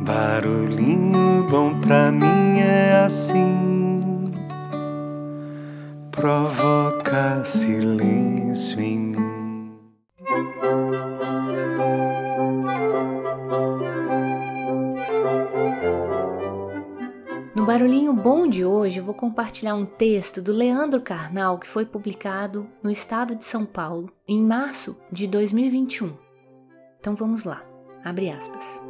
[0.00, 4.30] Barulhinho bom pra mim é assim,
[6.12, 9.18] provoca silêncio em mim.
[17.56, 21.84] No Barulhinho Bom de hoje, eu vou compartilhar um texto do Leandro Carnal que foi
[21.84, 26.16] publicado no estado de São Paulo em março de 2021.
[27.00, 27.62] Então vamos lá,
[28.04, 28.80] abre aspas.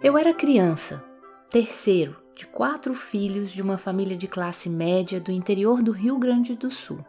[0.00, 1.04] Eu era criança,
[1.50, 6.54] terceiro de quatro filhos de uma família de classe média do interior do Rio Grande
[6.54, 7.04] do Sul.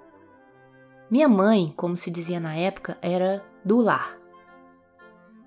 [1.07, 4.17] Minha mãe, como se dizia na época, era do lar.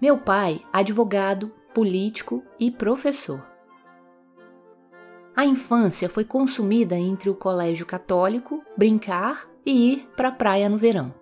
[0.01, 3.45] Meu pai, advogado, político e professor.
[5.35, 10.79] A infância foi consumida entre o colégio católico, brincar e ir para a praia no
[10.79, 11.13] verão.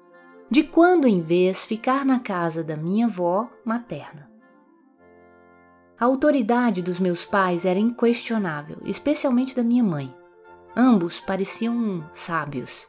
[0.50, 4.29] De quando em vez ficar na casa da minha avó materna.
[6.00, 10.10] A autoridade dos meus pais era inquestionável, especialmente da minha mãe.
[10.74, 12.88] Ambos pareciam sábios.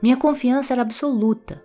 [0.00, 1.60] Minha confiança era absoluta.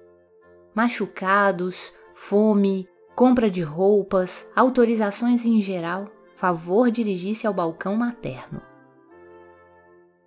[0.73, 8.59] Machucados, fome, compra de roupas, autorizações em geral, favor dirigir-se ao balcão materno.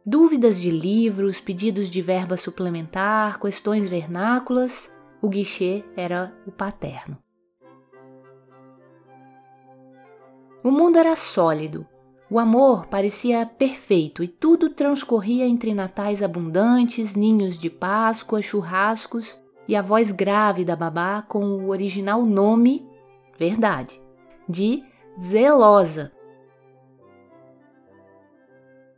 [0.06, 4.88] Dúvidas de livros, pedidos de verba suplementar, questões vernáculas,
[5.20, 7.18] o guichê era o paterno.
[10.62, 11.86] O mundo era sólido.
[12.30, 19.74] O amor parecia perfeito e tudo transcorria entre natais abundantes, ninhos de Páscoa, churrascos e
[19.74, 22.86] a voz grave da babá com o original nome,
[23.38, 24.00] verdade,
[24.48, 24.84] de
[25.18, 26.12] Zelosa.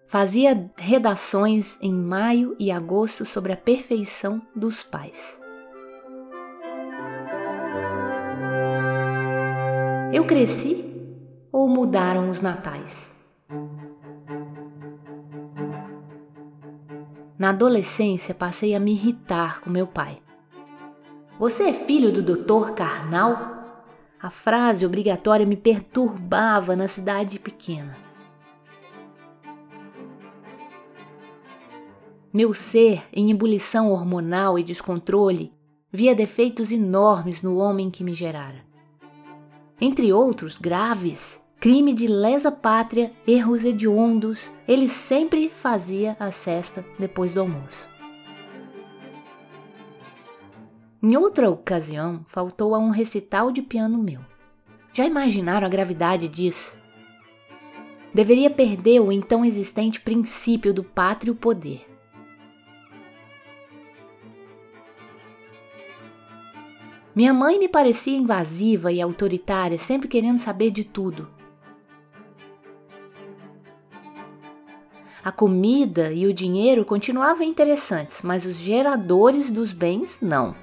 [0.08, 5.40] Fazia redações em maio e agosto sobre a perfeição dos pais.
[10.12, 10.89] Eu cresci
[11.52, 13.18] ou mudaram os natais?
[17.38, 20.18] Na adolescência, passei a me irritar com meu pai.
[21.38, 23.82] Você é filho do doutor Carnal?
[24.20, 27.96] A frase obrigatória me perturbava na cidade pequena.
[32.32, 35.52] Meu ser, em ebulição hormonal e descontrole,
[35.90, 38.69] via defeitos enormes no homem que me gerara
[39.80, 41.40] entre outros graves.
[41.58, 47.88] Crime de lesa pátria, erros hediondos, ele sempre fazia a cesta depois do almoço.
[51.02, 54.20] Em outra ocasião, faltou a um recital de piano meu.
[54.92, 56.78] Já imaginaram a gravidade disso?
[58.12, 61.89] Deveria perder o então existente princípio do pátrio poder.
[67.14, 71.28] Minha mãe me parecia invasiva e autoritária, sempre querendo saber de tudo.
[75.22, 80.54] A comida e o dinheiro continuavam interessantes, mas os geradores dos bens não.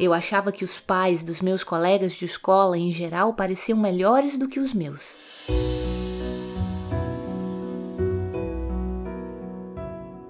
[0.00, 4.48] Eu achava que os pais dos meus colegas de escola em geral pareciam melhores do
[4.48, 5.27] que os meus.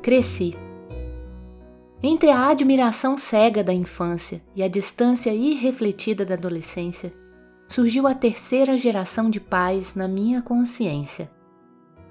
[0.09, 0.57] Cresci.
[2.03, 7.13] Entre a admiração cega da infância e a distância irrefletida da adolescência,
[7.69, 11.31] surgiu a terceira geração de pais na minha consciência.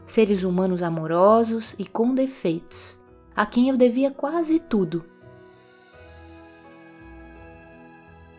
[0.05, 2.99] Seres humanos amorosos e com defeitos,
[3.35, 5.03] a quem eu devia quase tudo.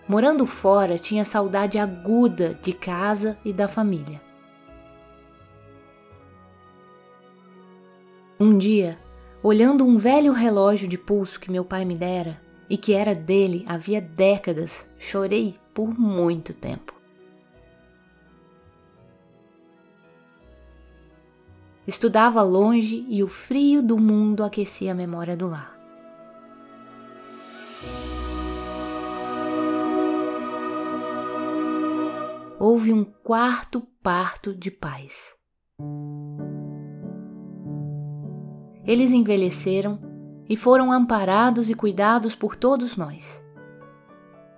[0.09, 4.23] Morando fora, tinha saudade aguda de casa e da família.
[8.39, 8.97] Um dia,
[9.43, 13.65] olhando um velho relógio de pulso que meu pai me dera e que era dele
[13.66, 16.94] havia décadas, chorei por muito tempo.
[21.87, 25.78] Estudava longe e o frio do mundo aquecia a memória do lar.
[32.61, 35.34] Houve um quarto parto de paz.
[38.88, 40.00] Eles envelheceram
[40.49, 43.44] e foram amparados e cuidados por todos nós.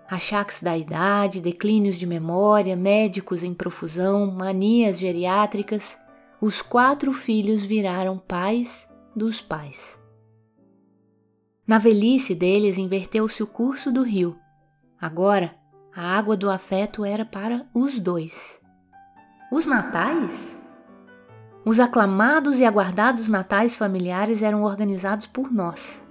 [0.08, 5.98] Achaques da idade, declínios de memória, médicos em profusão, manias geriátricas,
[6.40, 9.98] os quatro filhos viraram pais dos pais.
[11.66, 14.38] Na velhice deles inverteu-se o curso do rio.
[15.00, 15.56] Agora,
[15.92, 18.62] a água do afeto era para os dois.
[19.50, 20.59] Os natais
[21.64, 26.04] os aclamados e aguardados natais familiares eram organizados por nós.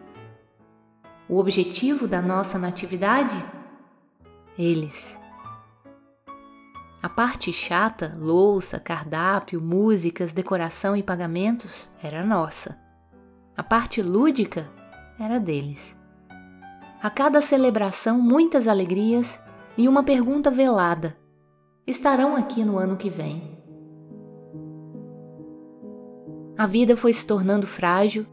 [1.28, 3.36] o objetivo da nossa natividade?
[4.58, 5.18] Eles.
[7.02, 12.78] A parte chata, louça, cardápio, músicas, decoração e pagamentos, era nossa.
[13.56, 14.70] A parte lúdica
[15.20, 15.96] era deles.
[17.02, 19.40] A cada celebração, muitas alegrias
[19.78, 21.16] e uma pergunta velada:
[21.86, 23.59] estarão aqui no ano que vem?
[26.60, 28.26] A vida foi se tornando frágil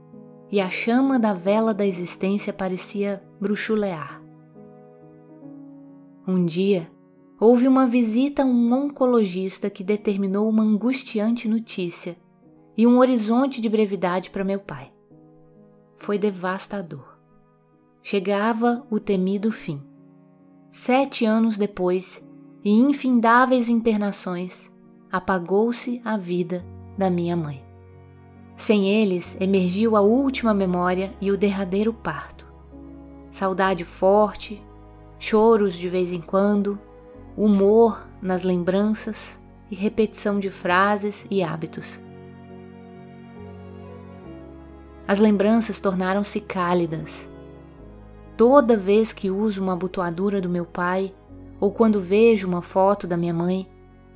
[0.51, 4.21] e a chama da vela da existência parecia bruxulear.
[6.27, 6.89] Um dia,
[7.39, 12.17] houve uma visita a um oncologista que determinou uma angustiante notícia
[12.77, 14.93] e um horizonte de brevidade para meu pai.
[15.97, 17.17] Foi devastador.
[18.03, 19.81] Chegava o temido fim.
[20.73, 22.29] Sete anos depois,
[22.65, 24.69] e infindáveis internações,
[25.13, 26.67] apagou-se a vida
[26.99, 27.66] da minha mãe.
[28.57, 32.47] Sem eles, emergiu a última memória e o derradeiro parto.
[33.31, 34.63] Saudade forte,
[35.19, 36.79] choros de vez em quando,
[37.37, 39.39] humor nas lembranças
[39.71, 42.01] e repetição de frases e hábitos.
[45.07, 47.31] As lembranças tornaram-se cálidas.
[48.39, 51.15] Toda vez que uso uma abotoadura do meu pai
[51.61, 53.69] ou quando vejo uma foto da minha mãe,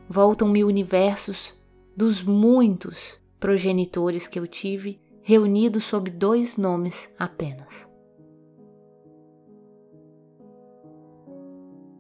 [0.09, 1.55] voltam-me universos
[1.95, 7.89] dos muitos progenitores que eu tive reunidos sob dois nomes apenas.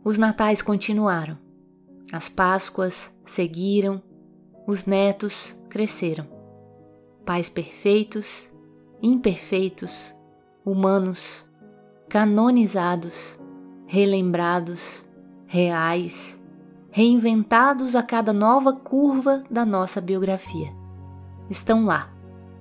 [0.04, 1.38] Os natais continuaram,
[2.12, 4.02] as Páscoas seguiram,
[4.66, 6.26] os netos cresceram.
[7.24, 8.50] Pais perfeitos,
[9.02, 10.14] imperfeitos,
[10.64, 11.46] humanos,
[12.08, 13.38] canonizados,
[13.86, 15.04] relembrados,
[15.46, 16.40] reais,
[16.90, 20.79] reinventados a cada nova curva da nossa biografia
[21.50, 22.08] estão lá,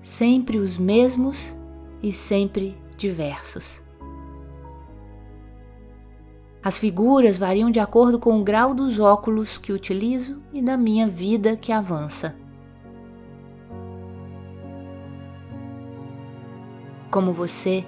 [0.02, 1.56] sempre os mesmos
[2.02, 3.82] e sempre diversos.
[6.62, 11.08] As figuras variam de acordo com o grau dos óculos que utilizo e da minha
[11.08, 12.36] vida que avança.
[17.10, 17.86] Como você,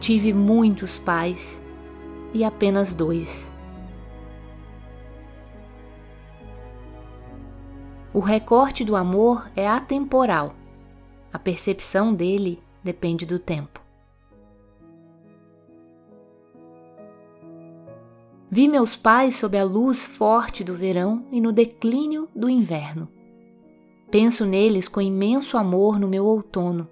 [0.00, 1.62] tive muitos pais
[2.32, 3.53] e apenas dois
[8.14, 10.54] O recorte do amor é atemporal.
[11.32, 13.82] A percepção dele depende do tempo.
[18.48, 23.08] Vi meus pais sob a luz forte do verão e no declínio do inverno.
[24.12, 26.88] Penso neles com imenso amor no meu outono.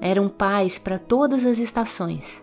[0.00, 2.42] Eram pais para todas as estações.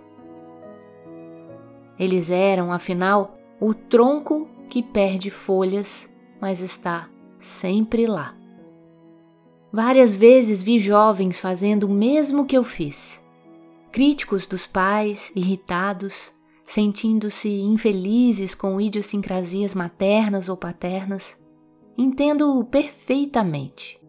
[1.98, 6.08] Eles eram, afinal, o tronco que perde folhas,
[6.40, 7.10] mas está
[7.40, 8.36] sempre lá.
[9.72, 13.22] Várias vezes vi jovens fazendo o mesmo que eu fiz.
[13.92, 16.32] Críticos dos pais, irritados,
[16.64, 21.38] sentindo-se infelizes com idiosincrasias maternas ou paternas.
[21.98, 24.00] Entendo-o perfeitamente.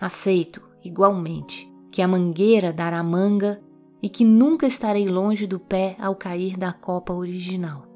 [0.00, 3.62] Aceito, igualmente, que a mangueira dará manga
[4.02, 7.86] e que nunca estarei longe do pé ao cair da copa original.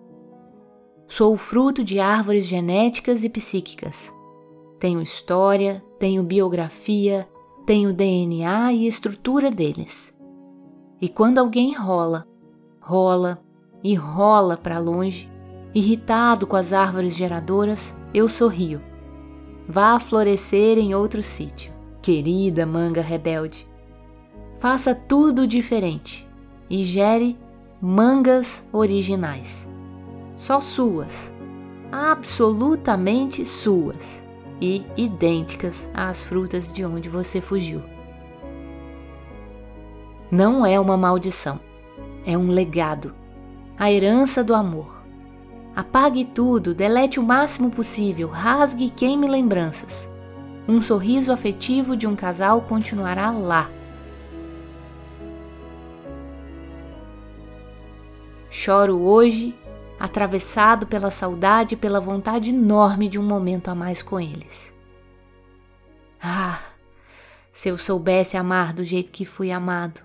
[1.08, 4.12] Sou fruto de árvores genéticas e psíquicas,
[4.78, 7.28] tenho história, tenho biografia,
[7.64, 10.16] tenho DNA e estrutura deles.
[11.00, 12.26] E quando alguém rola,
[12.80, 13.42] rola
[13.82, 15.30] e rola para longe,
[15.74, 18.82] irritado com as árvores geradoras, eu sorrio.
[19.68, 23.68] Vá florescer em outro sítio, querida manga rebelde.
[24.60, 26.26] Faça tudo diferente
[26.68, 27.36] e gere
[27.80, 29.68] mangas originais.
[30.36, 31.32] Só suas,
[31.90, 34.25] absolutamente suas
[34.60, 37.82] e idênticas às frutas de onde você fugiu.
[40.30, 41.60] Não é uma maldição,
[42.26, 43.14] é um legado,
[43.78, 45.02] a herança do amor.
[45.74, 50.08] Apague tudo, delete o máximo possível, rasgue e queime lembranças.
[50.66, 53.70] Um sorriso afetivo de um casal continuará lá.
[58.50, 59.54] Choro hoje
[59.98, 64.74] atravessado pela saudade e pela vontade enorme de um momento a mais com eles.
[66.22, 66.60] Ah,
[67.52, 70.00] se eu soubesse amar do jeito que fui amado.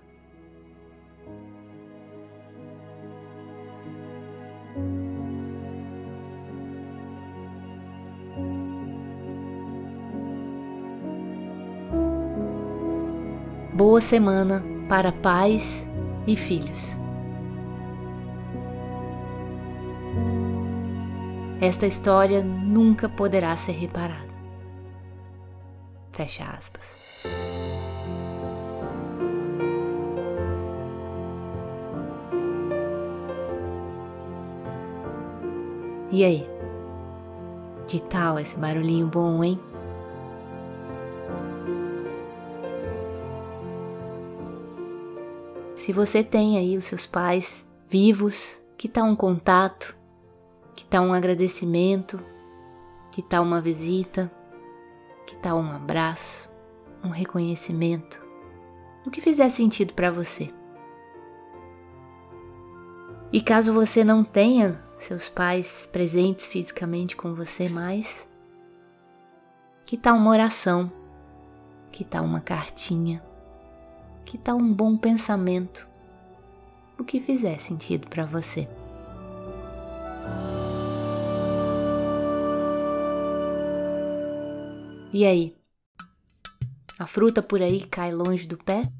[13.74, 15.88] Boa semana para pais
[16.26, 17.01] e filhos.
[21.62, 24.26] Esta história nunca poderá ser reparada.
[26.10, 26.96] Fecha aspas.
[36.10, 36.44] E aí?
[37.86, 39.60] Que tal esse barulhinho bom, hein?
[45.76, 50.01] Se você tem aí os seus pais vivos, que tal um contato
[50.82, 52.20] que tal um agradecimento?
[53.12, 54.30] Que tal uma visita?
[55.24, 56.50] Que tal um abraço?
[57.04, 58.20] Um reconhecimento?
[59.06, 60.52] O que fizer sentido para você.
[63.32, 68.28] E caso você não tenha seus pais presentes fisicamente com você mais,
[69.86, 70.90] que tal uma oração?
[71.92, 73.22] Que tal uma cartinha?
[74.24, 75.88] Que tal um bom pensamento?
[76.98, 78.68] O que fizer sentido para você.
[85.14, 85.54] E aí?
[86.98, 88.90] A fruta por aí cai longe do pé?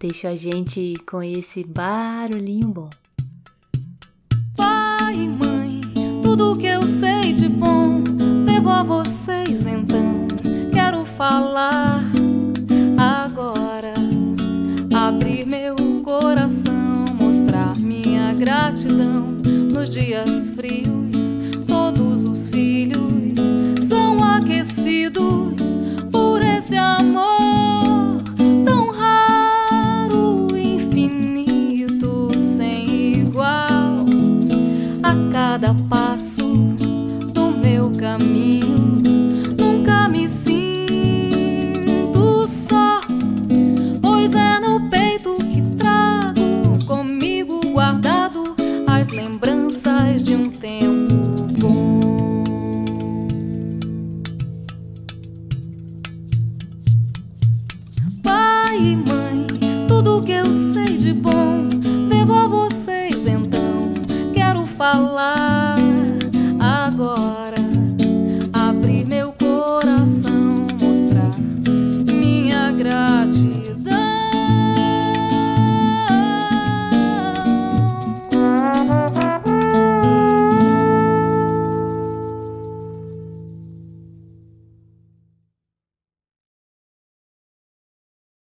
[0.00, 2.88] Deixa a gente com esse barulhinho bom.
[4.56, 5.82] Pai mãe,
[6.22, 8.02] tudo que eu sei de bom
[8.46, 10.26] devo a vocês então.
[10.72, 12.02] Quero falar
[12.98, 13.92] agora,
[14.94, 19.32] abrir meu coração, mostrar minha gratidão
[19.70, 21.21] nos dias frios